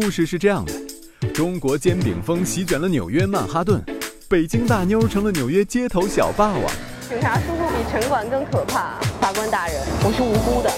[0.00, 0.72] 故事是这样的：
[1.34, 3.82] 中国煎饼风席卷了纽约曼哈顿，
[4.28, 6.62] 北京大妞成了纽约街头小霸王。
[7.08, 9.00] 警察叔叔比城管更可怕。
[9.20, 9.74] 法官大人，
[10.04, 10.70] 我是无辜的。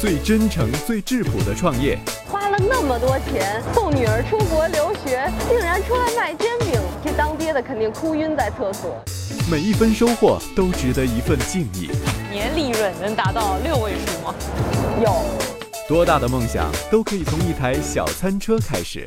[0.00, 1.98] 最真诚、最质朴的创业，
[2.28, 9.02] 花了那么多钱送女儿出国留学，竟然出来卖煎饼，这当爹的肯定哭晕在厕所。
[9.50, 11.90] 每一分收获都值得一份敬意。
[12.30, 14.32] 年利润能达到六位数吗？
[15.02, 15.59] 有。
[15.90, 19.04] 多大的梦想都可以从一台小餐车开始。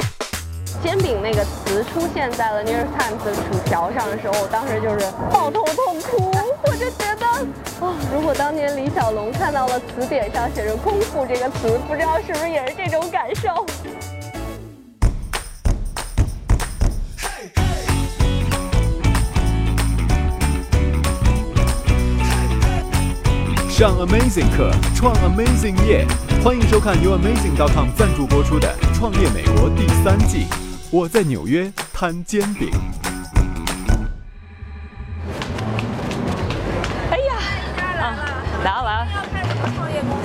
[0.84, 6.30] 煎饼那个词出现在了《New York Times》的薯条上的时候，我当时就是抱头痛哭。
[6.68, 7.26] 我就觉得，
[7.86, 13.66] 啊，如果当年李小龙看到了词典上写着“功夫”这个词，不知道是不是也是这种感受。
[23.84, 26.08] 上 Amazing 课，创 Amazing 业，
[26.42, 30.48] 欢迎收看由 Amazing.com 赞助播出的《创业美国》第三季。
[30.90, 32.72] 我在纽约摊煎饼。
[37.12, 37.34] 哎呀，
[37.78, 38.16] 来了
[38.64, 39.08] 来了来了！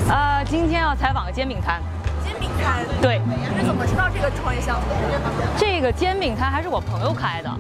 [0.08, 1.82] 呃，今天要采访个煎饼摊。
[2.24, 2.84] 煎饼摊？
[3.02, 3.20] 对。
[3.26, 5.18] 你是怎么知道这个创业项目的？
[5.58, 7.50] 这个煎饼摊还是我朋友开的。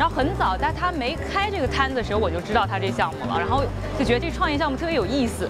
[0.00, 3.62] 然后很早，在他没开这个摊子的时候，我就知道他这项目了，然后
[3.98, 5.46] 就觉得这创业项目特别有意思。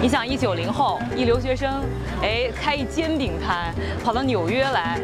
[0.00, 1.84] 你想，一九零后，一留学生，
[2.22, 4.98] 哎，开一煎饼摊，跑到纽约来，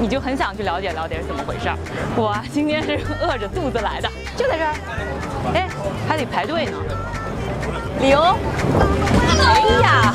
[0.00, 1.70] 你就很想去了解了解是怎么回事。
[2.16, 4.74] 我今天是饿着肚子来的，就在这儿，
[5.54, 5.68] 哎，
[6.08, 6.76] 还得排队呢。
[8.00, 8.36] 理由？
[9.40, 10.14] 哎呀，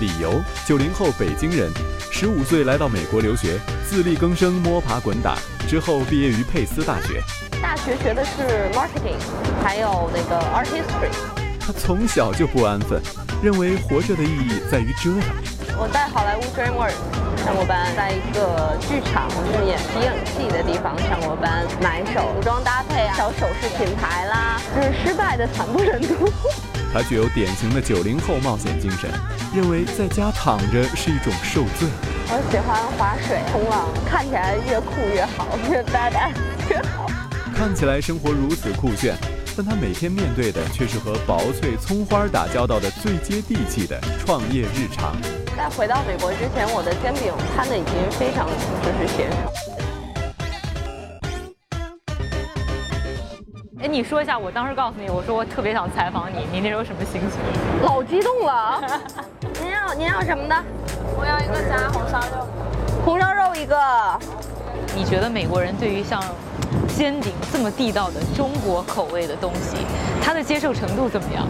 [0.00, 1.70] 理由：九零后北京人，
[2.18, 5.36] 十五岁来到美国留学，自力更生，摸爬滚打。
[5.68, 7.22] 之后毕业于佩斯大学，
[7.60, 9.20] 大学学的是 marketing，
[9.62, 11.12] 还有那个 art history。
[11.60, 13.02] 他从小就不安分，
[13.42, 15.76] 认为活着的意义在于折腾。
[15.78, 26.32] 我在好莱坞 DreamWorks 上过班，在一个剧场就是演皮影戏的地方上过班，买手服装搭配啊，小首饰品牌啦，就是失败的惨不忍睹。
[26.96, 29.10] 他具有典型的九零后冒险精神，
[29.54, 31.86] 认为在家躺着是一种受罪。
[32.30, 36.32] 我喜欢划水、冲浪，看起来越酷越好，越 badass
[36.70, 37.06] 越好。
[37.54, 39.14] 看起来生活如此酷炫，
[39.54, 45.14] 但他每天面对的却是和薄脆葱花打交道的最接地气的创业日常。
[45.54, 48.48] 在回到美国之前，我的煎饼摊的已经非常
[48.80, 49.75] 就是娴熟。
[53.96, 57.40] 你说一下，我当时告诉你，我说我特别想采访你，你那时候什么心情？
[57.82, 58.78] 老激动了。
[59.58, 60.54] 您要您要什么的？
[61.16, 62.46] 我要一个炸红烧肉，
[63.06, 63.74] 红烧肉一个。
[64.94, 66.22] 你觉得美国人对于像
[66.88, 69.78] 煎饼这么地道的中国口味的东西，
[70.22, 71.48] 他的接受程度怎么样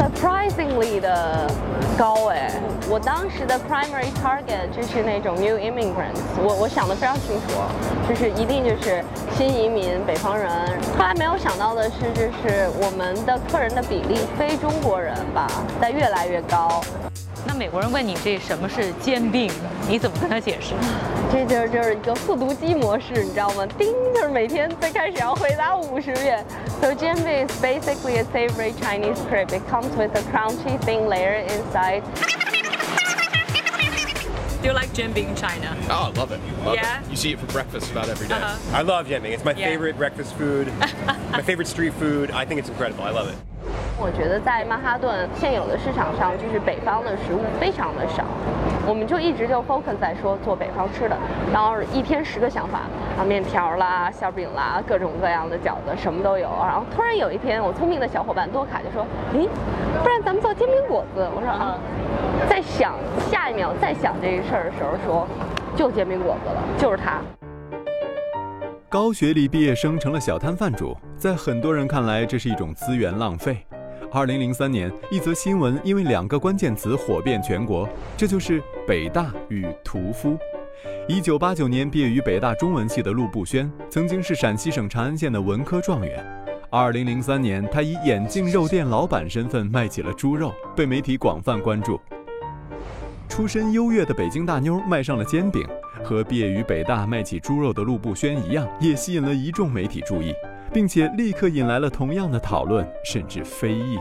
[0.00, 1.46] ？Surprisingly 的
[1.98, 2.50] 高哎！
[2.88, 7.60] 我当时的 primary target 就是那种 new immigrants，我我想的非常清楚，
[8.08, 9.04] 就是一定就是
[9.36, 10.48] 新移民北方人。
[10.96, 15.46] 后来没有想到的是，就是我们的客人的比例非中国人吧，
[15.78, 16.80] 在越来越高。
[17.59, 19.51] 那美国人问你这什么是煎饼，
[19.89, 20.73] 你怎么跟他解释？
[21.31, 23.65] 这就是就是一个复读机模式，你知道吗？
[23.77, 26.43] 叮，就是每天最开始要回答五十遍。
[26.81, 29.51] So 煎饼 is basically a savory Chinese crepe.
[29.51, 32.03] It comes with a crunchy thin layer inside.
[34.61, 35.75] Do you like jianbing in China?
[35.89, 36.39] Oh, I love it.
[36.65, 37.01] Love yeah?
[37.01, 37.11] It.
[37.11, 38.33] You see it for breakfast about every day.
[38.33, 38.77] Uh-huh.
[38.77, 39.31] I love jianbing.
[39.31, 39.67] It's my yeah.
[39.67, 40.71] favorite breakfast food,
[41.31, 42.31] my favorite street food.
[42.31, 43.03] I think it's incredible.
[43.03, 43.35] I love it.
[44.02, 48.24] 我觉得在曼哈顿现有的市场上，就是北方的食物非常的少，
[48.88, 51.14] 我们就一直就 focus 在说做北方吃的，
[51.52, 52.80] 然后一天十个想法，
[53.18, 56.48] 啊面条啦、馅饼啦，各种各样的饺子，什么都有。
[56.62, 59.04] 然后突然有一天，我聪明的小伙伴多卡就说
[59.36, 59.46] ：“咦，
[60.02, 61.78] 不然咱们做煎饼果子？”我说：“啊。”
[62.48, 62.94] 在想
[63.30, 65.28] 下一秒再想这个事儿的时候，说
[65.76, 67.20] 就煎饼果子了，就是它。
[68.88, 73.64] 高学历毕业生成了小摊贩主，在很多人看来，这是一种资源浪费。
[74.12, 80.36] 二零零三年，一则新闻因为两个关键词火遍全国，这就是北大与屠夫。
[81.06, 86.26] 一九八九年毕业于北大中文系的陆步轩，曾经是陕西省长安县的文科状元。
[86.70, 92.00] 二零零三年，他以眼镜肉店老板身份卖起了猪肉，被媒体广泛关注。
[93.28, 95.64] 出身优越的北京大妞卖上了煎饼，
[96.02, 100.34] 和毕业于北大卖起猪肉的陆步轩一样，也吸引了一众媒体注意。
[100.72, 103.98] 并且立刻引来了同样的讨论，甚至非议。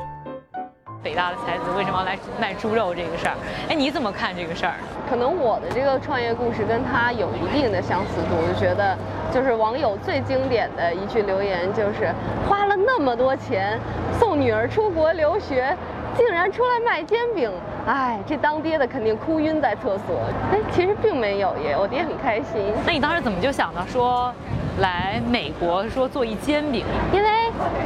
[1.02, 3.34] 北大的才子为什么要来卖猪肉这个事儿？
[3.70, 4.76] 哎，你怎么看这个事儿？
[5.10, 8.36] 可能我的这个创业故事跟他有一定的相似度。
[8.36, 8.98] 我就觉得，
[9.32, 12.14] 就是网友最经典的一句留言就是：
[12.48, 13.80] 花了那么多钱
[14.20, 15.76] 送女儿出国留学，
[16.18, 17.50] 竟然出来卖煎饼，
[17.88, 20.20] 哎，这当爹的肯定哭晕在厕所。
[20.52, 22.74] 哎，其实并没有耶，我爹很开心。
[22.86, 24.34] 那你当时怎么就想到说
[24.80, 26.86] 来美国说做一煎饼？
[27.12, 27.30] 因为，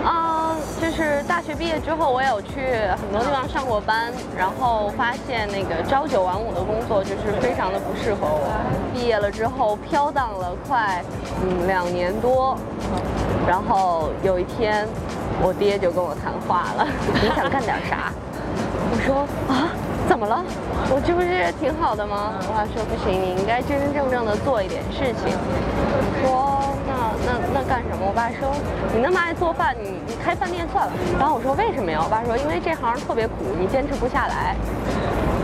[0.06, 8.50] 嗯，就是大学毕业之后，我有去很多地方上过班，然后发现那个朝九晚五的工作就是非常的不适合我。
[8.94, 11.04] 毕业了之后飘荡了快
[11.42, 12.56] 嗯两年多，
[13.48, 14.88] 然后有一天，
[15.42, 16.88] 我爹就跟我谈话了，
[17.22, 18.14] 你想干点啥？
[18.92, 19.74] 我说啊，
[20.08, 20.44] 怎么了？
[20.92, 22.34] 我这不是挺好的吗？
[22.38, 25.34] 我爸说不行，你应该真真正正的做一点事情。
[25.34, 26.62] 我说
[28.14, 28.50] 爸说
[28.94, 30.92] 你那么爱做饭，你你开饭店算了。
[31.20, 32.00] 然后我说为什么呀？
[32.04, 34.56] 我爸说因为这行特别苦，你坚持不下来。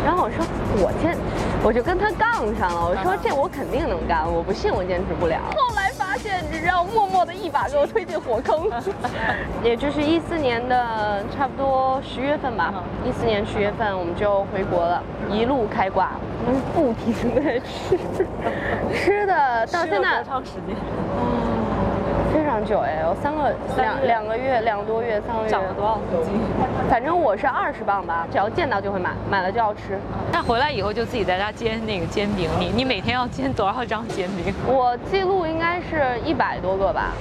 [0.05, 0.45] 然后我说
[0.77, 1.17] 我坚，
[1.63, 2.85] 我就跟他杠上了。
[2.89, 5.37] 我说这我肯定能干，我不信我坚持不了。
[5.55, 8.69] 后来发现，你知道，默默的一把给我推进火坑。
[9.63, 12.73] 也就是一四年的差不多十月份吧，
[13.03, 16.11] 一四年十月份我们就回国了，一路开挂，
[16.45, 17.97] 我们不停的吃，
[18.93, 20.75] 吃的到现在长时间？
[22.33, 25.49] 非常久哎，有三个两两个月两个多月三个月。
[25.49, 26.39] 长了多少斤？
[26.89, 29.99] 反正我是二十磅吧，只要见到就会买，买了就要吃。
[30.31, 34.53] 那回来以后就自己在家煎那个煎饼，你你每天要煎多少张煎饼？
[34.67, 37.13] 我记录应该是一百多个吧。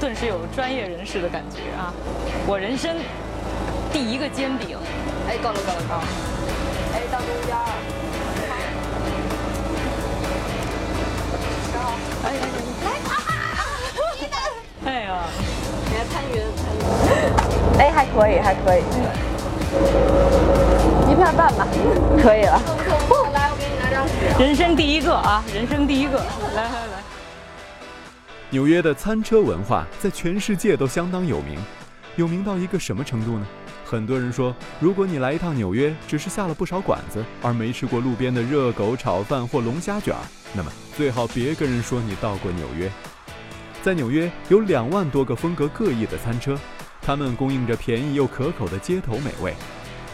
[0.00, 1.92] 顿时有专业人士的感觉啊！
[2.46, 2.96] 我人生
[3.92, 4.78] 第一个煎饼，
[5.28, 6.04] 哎，够了够了够了，
[6.94, 7.54] 哎，到中间
[11.90, 11.96] 儿。
[12.24, 12.26] 哎
[14.86, 15.08] 哎呀，
[15.84, 16.78] 你还参与参与。
[17.78, 18.82] 哎，还可以还可以，
[21.10, 21.66] 一片半吧，
[22.22, 22.60] 可以了。
[23.32, 24.12] 来，我给你拿张纸。
[24.42, 26.18] 人生第一个啊，人生第一个，
[26.54, 27.02] 来来来。
[28.48, 31.58] 纽约的餐车文化在全世界都相当有名，
[32.16, 33.46] 有名到一个什么程度呢？
[33.84, 40.20] 很多人说，如果你来一趟纽约，只是下了不少馆子，而没吃过路边的热狗炒饭或龙虾卷儿，
[40.52, 42.90] 那么最好别跟人说你到过纽约。
[43.82, 46.58] 在纽约有两万多个风格各异的餐车，
[47.00, 49.54] 它们供应着便宜又可口的街头美味。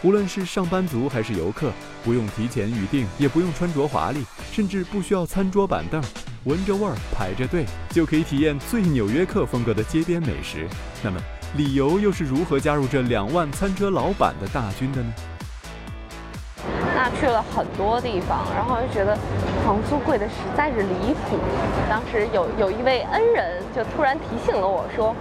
[0.02, 1.72] 无论是上班族还是游客，
[2.04, 6.00] 不用提前预定，也不用穿着华丽，甚至不需要餐桌板凳，
[6.44, 10.68] 闻着味儿排着队就可以体验最纽约客风格的街边美食。
[11.02, 11.20] 那么，
[11.56, 15.12] 理由又是如何加入这两万餐车老板的大军的呢？
[17.14, 19.17] 去了很多地方，然后就觉得
[19.64, 21.38] 房租贵的实在是离谱。
[21.88, 25.14] 当时有有一位恩人就突然提醒了我说：“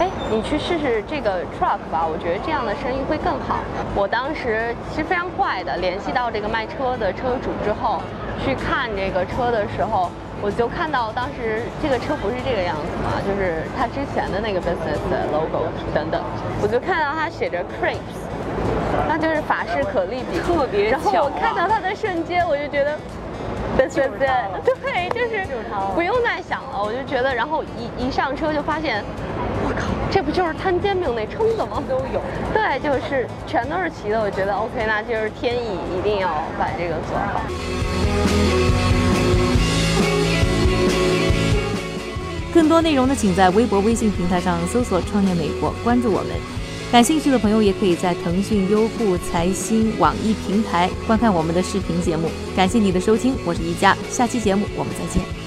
[0.00, 3.58] 哎，你去试试这个 truck 吧，我觉得这样的生意会更好。”
[3.94, 8.00] 我当时其实非常快的联系到这个卖车的车主之后，
[8.44, 10.10] 去看这个车的时候，
[10.40, 16.20] 我就看到当时这个车不是这个样子嘛，就是他之前的那个 business 的 logo 等等，
[16.62, 18.24] 我就看到他写着 crepes。
[19.08, 22.98] 那就是法式可丽饼，特别然后我看到它的瞬间，我就觉得，
[23.76, 24.28] 对对对，
[24.82, 25.46] 对，就是
[25.94, 29.04] 不用再想了，我就觉得，然后一一上车就发现，
[29.64, 31.82] 我靠，这不就是摊煎饼那撑子吗？
[31.88, 32.20] 都有，
[32.52, 36.28] 对，就是全都是齐的，我觉得 OK，那就是天意，一定要
[36.58, 37.40] 把这个做好。
[42.54, 46.30] 更多内容呢，请在微博、微信平台上搜索“创业美国”，关注我们。
[46.92, 52.30] 感兴趣的朋友也可以在腾讯、优酷、财新、网易平台观看我们的视频节目。
[52.54, 55.45] 感谢你的收听，我是宜佳，下期节目我们再见。